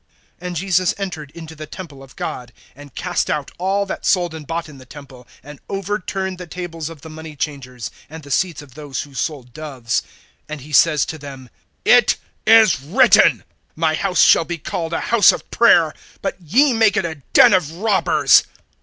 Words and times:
(12)And 0.41 0.55
Jesus 0.55 0.95
entered 0.97 1.29
into 1.35 1.53
the 1.53 1.67
temple 1.67 2.01
of 2.01 2.15
God, 2.15 2.51
and 2.75 2.95
cast 2.95 3.29
out 3.29 3.51
all 3.59 3.85
that 3.85 4.03
sold 4.03 4.33
and 4.33 4.47
bought 4.47 4.67
in 4.67 4.79
the 4.79 4.83
temple, 4.87 5.27
and 5.43 5.59
overturned 5.69 6.39
the 6.39 6.47
tables 6.47 6.89
of 6.89 7.01
the 7.01 7.07
money 7.11 7.35
changers, 7.35 7.91
and 8.09 8.23
the 8.23 8.31
seats 8.31 8.63
of 8.63 8.73
those 8.73 9.01
who 9.01 9.13
sold 9.13 9.53
doves. 9.53 10.01
(13)And 10.49 10.59
he 10.61 10.73
says 10.73 11.05
to 11.05 11.19
them: 11.19 11.51
It 11.85 12.17
is 12.47 12.81
written, 12.81 13.43
My 13.75 13.93
house 13.93 14.21
shall 14.21 14.43
be 14.43 14.57
called 14.57 14.91
a 14.93 15.01
house 15.01 15.31
of 15.31 15.47
prayer; 15.51 15.93
But 16.23 16.41
ye 16.41 16.73
make 16.73 16.97
it 16.97 17.05
a 17.05 17.21
den 17.33 17.53
of 17.53 17.71
robbers. 17.73 18.41